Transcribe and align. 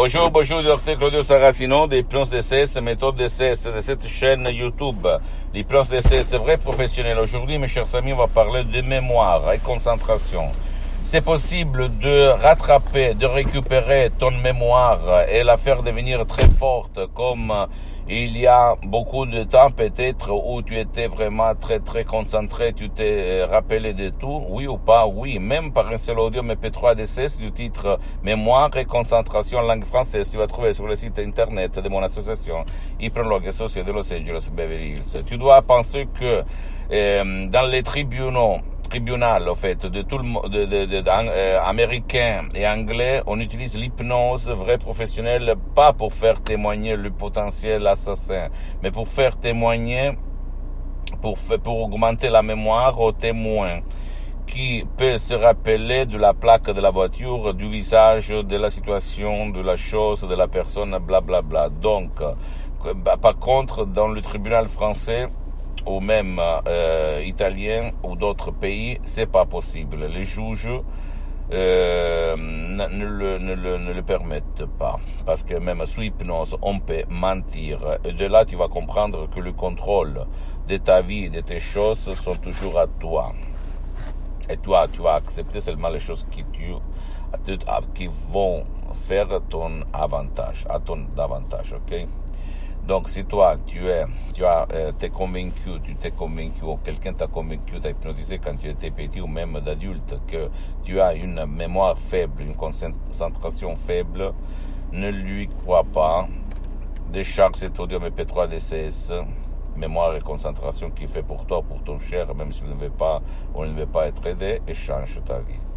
Bonjour, 0.00 0.30
bonjour, 0.30 0.62
docteur 0.62 0.96
Claudio 0.96 1.24
Saracino 1.24 1.88
des 1.88 2.04
plans 2.04 2.22
d'essai, 2.22 2.66
méthode 2.80 3.16
d'essai 3.16 3.50
de 3.50 3.80
cette 3.80 4.06
chaîne 4.06 4.46
YouTube. 4.46 5.04
Les 5.52 5.64
plans 5.64 5.82
d'essai, 5.82 6.22
c'est 6.22 6.36
vrai 6.36 6.56
professionnel. 6.56 7.18
Aujourd'hui, 7.18 7.58
mes 7.58 7.66
chers 7.66 7.92
amis, 7.96 8.12
on 8.12 8.16
va 8.18 8.28
parler 8.28 8.62
de 8.62 8.80
mémoire 8.80 9.52
et 9.52 9.58
concentration. 9.58 10.52
C'est 11.04 11.20
possible 11.20 11.90
de 11.98 12.28
rattraper, 12.28 13.14
de 13.14 13.26
récupérer 13.26 14.12
ton 14.16 14.30
mémoire 14.30 15.00
et 15.32 15.42
la 15.42 15.56
faire 15.56 15.82
devenir 15.82 16.24
très 16.26 16.48
forte 16.48 17.00
comme 17.12 17.52
il 18.10 18.38
y 18.38 18.46
a 18.46 18.74
beaucoup 18.84 19.26
de 19.26 19.42
temps 19.42 19.70
peut-être 19.70 20.30
où 20.32 20.62
tu 20.62 20.78
étais 20.78 21.08
vraiment 21.08 21.54
très 21.54 21.78
très 21.78 22.04
concentré, 22.04 22.72
tu 22.72 22.88
t'es 22.88 23.44
rappelé 23.44 23.92
de 23.92 24.08
tout, 24.08 24.44
oui 24.48 24.66
ou 24.66 24.78
pas, 24.78 25.06
oui, 25.06 25.38
même 25.38 25.72
par 25.72 25.88
un 25.90 25.98
seul 25.98 26.18
audio 26.18 26.42
MP3 26.42 26.94
DCS 26.94 27.38
du 27.38 27.52
titre 27.52 27.98
Mémoire 28.22 28.74
et 28.76 28.86
concentration 28.86 29.58
en 29.58 29.62
langue 29.62 29.84
française, 29.84 30.30
tu 30.30 30.38
vas 30.38 30.46
trouver 30.46 30.72
sur 30.72 30.86
le 30.86 30.94
site 30.94 31.18
internet 31.18 31.78
de 31.78 31.88
mon 31.88 32.02
association 32.02 32.64
Hypnologue 32.98 33.46
associé 33.46 33.82
de 33.84 33.92
Los 33.92 34.10
Angeles 34.12 34.50
Beverly 34.54 34.92
Hills. 34.92 35.24
Tu 35.26 35.36
dois 35.36 35.60
penser 35.60 36.08
que 36.18 36.42
euh, 36.90 37.46
dans 37.48 37.66
les 37.66 37.82
tribunaux 37.82 38.60
tribunal, 38.88 39.48
au 39.48 39.54
fait, 39.54 39.86
de 39.86 40.02
tout 40.02 40.18
le 40.18 40.48
de, 40.48 40.64
de, 40.64 41.02
euh, 41.06 41.60
américain 41.62 42.48
et 42.54 42.66
anglais, 42.66 43.22
on 43.26 43.38
utilise 43.40 43.76
l'hypnose 43.76 44.48
vrai 44.50 44.78
professionnelle 44.78 45.54
pas 45.74 45.92
pour 45.92 46.12
faire 46.12 46.40
témoigner 46.42 46.96
le 46.96 47.10
potentiel 47.10 47.86
assassin, 47.86 48.48
mais 48.82 48.90
pour 48.90 49.06
faire 49.08 49.36
témoigner, 49.38 50.12
pour, 51.20 51.38
pour 51.62 51.80
augmenter 51.80 52.28
la 52.28 52.42
mémoire 52.42 52.98
au 53.00 53.12
témoin 53.12 53.80
qui 54.46 54.84
peut 54.96 55.18
se 55.18 55.34
rappeler 55.34 56.06
de 56.06 56.16
la 56.16 56.32
plaque 56.32 56.70
de 56.70 56.80
la 56.80 56.90
voiture, 56.90 57.52
du 57.52 57.68
visage, 57.68 58.28
de 58.30 58.56
la 58.56 58.70
situation, 58.70 59.50
de 59.50 59.60
la 59.60 59.76
chose, 59.76 60.22
de 60.22 60.34
la 60.34 60.48
personne, 60.48 60.96
blablabla. 60.98 61.42
Bla, 61.42 61.68
bla. 61.68 61.68
Donc, 61.68 62.10
bah, 62.96 63.16
par 63.20 63.38
contre, 63.38 63.84
dans 63.84 64.08
le 64.08 64.22
tribunal 64.22 64.66
français, 64.68 65.28
ou 65.86 66.00
même 66.00 66.40
euh, 66.40 67.22
italien 67.24 67.92
ou 68.02 68.16
d'autres 68.16 68.50
pays, 68.50 69.00
c'est 69.04 69.30
pas 69.30 69.46
possible. 69.46 70.06
Les 70.06 70.24
juges 70.24 70.70
euh, 71.50 72.36
ne, 72.36 72.86
le, 73.06 73.38
ne, 73.38 73.54
le, 73.54 73.78
ne, 73.78 73.92
le, 73.92 74.02
permettent 74.02 74.66
pas. 74.78 74.98
Parce 75.24 75.42
que 75.42 75.54
même 75.54 75.84
sous 75.86 76.02
hypnose, 76.02 76.56
on 76.62 76.78
peut 76.78 77.04
mentir. 77.08 77.80
Et 78.04 78.12
de 78.12 78.26
là, 78.26 78.44
tu 78.44 78.56
vas 78.56 78.68
comprendre 78.68 79.28
que 79.30 79.40
le 79.40 79.52
contrôle 79.52 80.26
de 80.68 80.76
ta 80.76 81.00
vie, 81.00 81.30
de 81.30 81.40
tes 81.40 81.60
choses, 81.60 82.12
sont 82.14 82.34
toujours 82.34 82.78
à 82.78 82.86
toi. 82.86 83.32
Et 84.50 84.56
toi, 84.56 84.86
tu 84.92 85.00
vas 85.00 85.14
accepter 85.14 85.60
seulement 85.60 85.88
les 85.88 86.00
choses 86.00 86.26
qui, 86.30 86.44
tu, 86.52 86.74
qui 87.94 88.10
vont 88.30 88.64
faire 88.94 89.40
ton 89.48 89.82
avantage, 89.92 90.66
à 90.68 90.78
ton 90.80 91.06
avantage, 91.16 91.74
ok? 91.74 92.06
Donc, 92.86 93.08
si 93.08 93.24
toi, 93.24 93.56
tu 93.66 93.86
es, 93.86 94.04
tu 94.34 94.44
as, 94.44 94.66
euh, 94.72 94.92
convaincu, 95.12 95.80
tu 95.84 95.94
t'es 95.96 96.10
convaincu, 96.10 96.64
ou 96.64 96.78
quelqu'un 96.82 97.12
t'a 97.12 97.26
convaincu, 97.26 97.80
t'a 97.80 97.90
hypnotisé 97.90 98.38
quand 98.38 98.56
tu 98.56 98.68
étais 98.68 98.90
petit 98.90 99.20
ou 99.20 99.26
même 99.26 99.60
d'adulte, 99.60 100.18
que 100.26 100.48
tu 100.84 100.98
as 101.00 101.14
une 101.14 101.44
mémoire 101.46 101.98
faible, 101.98 102.42
une 102.42 102.54
concentration 102.54 103.76
faible, 103.76 104.32
ne 104.92 105.10
lui 105.10 105.48
crois 105.48 105.84
pas. 105.84 106.28
Décharge 107.12 107.56
cet 107.56 107.78
audio 107.78 107.98
MP3 108.00 108.48
DCS, 108.48 109.12
mémoire 109.76 110.16
et 110.16 110.20
concentration 110.20 110.90
qui 110.90 111.06
fait 111.06 111.22
pour 111.22 111.46
toi, 111.46 111.62
pour 111.62 111.82
ton 111.82 111.98
cher, 111.98 112.34
même 112.34 112.52
s'il 112.52 112.68
ne 112.68 112.74
veut 112.74 112.90
pas, 112.90 113.20
ou 113.54 113.64
ne 113.64 113.72
veut 113.72 113.86
pas 113.86 114.06
être 114.06 114.26
aidé, 114.26 114.60
et 114.66 114.74
change 114.74 115.20
ta 115.26 115.38
vie. 115.40 115.67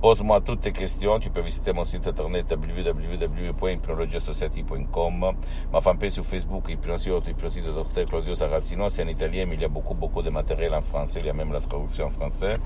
Pose-moi 0.00 0.40
toutes 0.42 0.60
tes 0.60 0.72
questions. 0.72 1.18
Tu 1.18 1.30
peux 1.30 1.40
visiter 1.40 1.72
mon 1.72 1.84
site 1.84 2.06
internet 2.06 2.46
www.hypnologiasociety.com, 2.50 5.32
ma 5.72 5.80
fanpage 5.80 6.12
sur 6.12 6.24
Facebook, 6.24 6.68
Hypnosioto, 6.68 7.28
Hypnosie 7.30 7.62
de 7.62 7.72
Dr. 7.72 8.04
Claudio 8.06 8.34
Saracino. 8.34 8.90
C'est 8.90 9.04
en 9.04 9.08
italien, 9.08 9.46
mais 9.46 9.54
il 9.54 9.62
y 9.62 9.64
a 9.64 9.68
beaucoup, 9.68 9.94
beaucoup 9.94 10.20
de 10.22 10.28
matériel 10.28 10.74
en 10.74 10.82
français. 10.82 11.20
Il 11.20 11.26
y 11.26 11.30
a 11.30 11.32
même 11.32 11.50
la 11.50 11.60
traduction 11.60 12.04
en 12.06 12.10
français. 12.10 12.56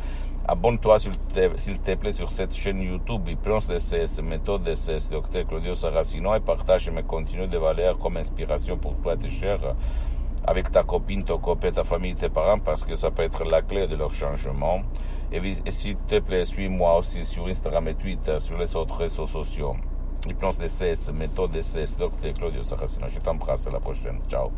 Abonne-toi, 0.48 0.98
s'il 0.98 1.12
te, 1.78 1.94
plaît, 1.94 2.10
sur 2.10 2.32
cette 2.32 2.52
chaîne 2.54 2.82
YouTube, 2.82 3.28
Hypnose 3.28 3.68
DCS, 3.68 4.20
méthode 4.22 4.64
DCS, 4.64 5.10
Dr. 5.10 5.46
Claudio 5.46 5.76
Saracino, 5.76 6.34
et 6.34 6.40
partage 6.40 6.90
mes 6.90 7.04
contenus 7.04 7.48
de 7.48 7.58
valeur 7.58 7.96
comme 7.98 8.16
inspiration 8.16 8.76
pour 8.76 8.96
toi, 8.96 9.16
tes 9.16 9.30
chers 9.30 9.76
avec 10.46 10.72
ta 10.72 10.82
copine, 10.82 11.22
ton 11.24 11.38
copain, 11.38 11.70
ta 11.70 11.84
famille, 11.84 12.14
tes 12.14 12.30
parents, 12.30 12.58
parce 12.58 12.84
que 12.84 12.96
ça 12.96 13.10
peut 13.10 13.22
être 13.22 13.44
la 13.44 13.62
clé 13.62 13.86
de 13.86 13.94
leur 13.94 14.10
changement. 14.10 14.80
Et, 15.32 15.38
et 15.64 15.70
s'il 15.70 15.96
te 15.96 16.18
plaît, 16.18 16.44
suis-moi 16.44 16.98
aussi 16.98 17.24
sur 17.24 17.46
Instagram 17.46 17.88
et 17.88 17.94
Twitter, 17.94 18.38
sur 18.40 18.58
les 18.58 18.74
autres 18.74 18.96
réseaux 18.96 19.26
sociaux. 19.26 19.76
Hypnose 20.26 20.58
DCS, 20.58 21.12
méthode 21.12 21.52
DCS, 21.52 21.96
Dr. 21.96 22.34
Claudio 22.36 22.62
Saracino. 22.62 23.08
Je 23.08 23.20
t'embrasse, 23.20 23.66
à 23.66 23.70
la 23.70 23.80
prochaine. 23.80 24.20
Ciao. 24.28 24.52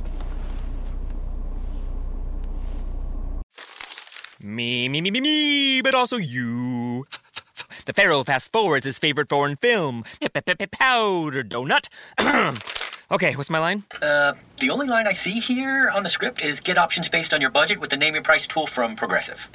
Me, 4.43 4.88
me, 4.88 5.00
me, 5.00 5.11
me, 5.12 5.21
me, 5.21 5.82
but 5.82 5.94
also 5.94 6.16
you. 6.16 7.05
The 7.87 7.93
Pharaoh 7.93 8.25
fast 8.25 8.50
forwards 8.50 8.87
his 8.87 8.99
favorite 8.99 9.28
foreign 9.28 9.56
film, 9.56 10.05
Powder 10.66 11.44
Donut. 11.44 11.88
okay, 13.11 13.34
what's 13.37 13.50
my 13.50 13.61
line? 13.61 13.84
Uh, 14.00 14.32
the 14.59 14.71
only 14.71 14.88
line 14.88 15.06
I 15.06 15.12
see 15.12 15.38
here 15.38 15.91
on 15.91 16.03
the 16.03 16.11
script 16.11 16.43
is 16.43 16.61
get 16.61 16.77
options 16.77 17.09
based 17.09 17.32
on 17.32 17.41
your 17.41 17.50
budget 17.50 17.81
with 17.81 17.91
the 17.91 17.97
name 17.97 18.15
your 18.15 18.25
price 18.25 18.47
tool 18.47 18.66
from 18.66 18.97
Progressive. 18.97 19.49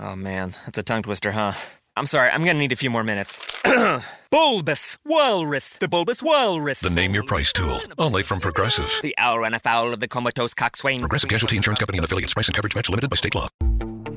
Oh 0.00 0.16
man, 0.16 0.56
that's 0.64 0.78
a 0.78 0.82
tongue 0.82 1.02
twister, 1.02 1.32
huh? 1.32 1.52
I'm 1.96 2.06
sorry, 2.06 2.30
I'm 2.30 2.44
gonna 2.44 2.58
need 2.58 2.72
a 2.72 2.76
few 2.76 2.90
more 2.90 3.04
minutes. 3.04 3.38
bulbous 4.30 4.98
Walrus, 5.04 5.70
the 5.74 5.88
Bulbous 5.88 6.22
Walrus. 6.22 6.80
The 6.80 6.90
Name 6.90 7.14
Your 7.14 7.22
Price 7.22 7.52
tool, 7.52 7.80
only 7.98 8.24
from 8.24 8.40
Progressive. 8.40 8.90
The 9.02 9.14
owl 9.18 9.40
ran 9.40 9.54
afoul 9.54 9.94
of 9.94 10.00
the 10.00 10.08
comatose 10.08 10.54
coxswain. 10.54 11.00
Progressive 11.00 11.30
Casualty 11.30 11.56
Insurance 11.56 11.78
Company 11.78 11.98
and 11.98 12.04
affiliates. 12.04 12.34
Price 12.34 12.48
and 12.48 12.56
coverage 12.56 12.74
match 12.74 12.88
limited 12.88 13.08
by 13.08 13.16
state 13.16 13.34
law. 13.34 13.48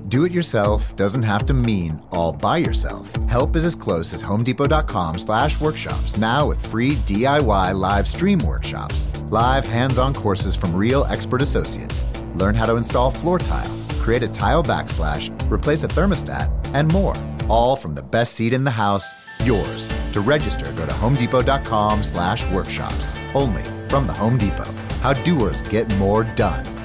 Do 0.08 0.24
it 0.24 0.32
yourself 0.32 0.96
doesn't 0.96 1.24
have 1.24 1.46
to 1.48 1.54
mean 1.54 2.02
all 2.12 2.34
by 2.34 2.58
yourself. 2.58 3.14
Help 3.28 3.56
is 3.56 3.66
as 3.66 3.76
close 3.76 4.14
as 4.14 4.24
homedepot.com 4.24 5.20
slash 5.20 5.59
workshops, 5.59 6.18
now 6.18 6.48
with 6.48 6.66
free 6.66 6.92
DIY 6.92 7.76
live 7.76 8.08
stream 8.08 8.40
workshops. 8.40 9.09
Live 9.24 9.68
hands-on 9.68 10.14
courses 10.14 10.56
from 10.56 10.74
real 10.74 11.04
expert 11.06 11.42
associates. 11.42 12.06
Learn 12.36 12.56
how 12.56 12.66
to 12.66 12.78
install 12.78 13.12
floor 13.12 13.38
tile 13.38 13.87
create 14.07 14.23
a 14.23 14.28
tile 14.29 14.63
backsplash, 14.63 15.29
replace 15.51 15.84
a 15.84 15.88
thermostat, 15.90 16.50
and 16.73 16.90
more. 16.94 17.13
All 17.50 17.75
from 17.75 17.94
the 17.94 18.01
best 18.01 18.35
seat 18.35 18.53
in 18.53 18.63
the 18.63 18.72
house, 18.72 19.12
yours. 19.44 19.90
To 20.13 20.22
register, 20.22 20.72
go 20.78 20.85
to 20.85 20.94
homedepot.com 20.94 22.03
slash 22.03 22.46
workshops. 22.46 23.13
Only 23.34 23.66
from 23.90 24.07
the 24.07 24.13
Home 24.13 24.38
Depot. 24.38 24.72
How 25.01 25.12
doers 25.12 25.62
get 25.62 25.94
more 25.97 26.23
done. 26.23 26.77